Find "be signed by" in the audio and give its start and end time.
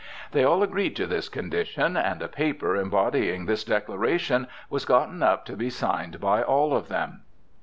5.55-6.41